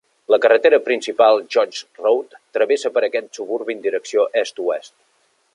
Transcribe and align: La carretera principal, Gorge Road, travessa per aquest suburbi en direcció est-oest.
La 0.33 0.37
carretera 0.45 0.79
principal, 0.87 1.43
Gorge 1.57 2.01
Road, 2.05 2.35
travessa 2.59 2.93
per 2.97 3.07
aquest 3.11 3.41
suburbi 3.41 3.77
en 3.79 3.87
direcció 3.87 4.29
est-oest. 4.45 4.95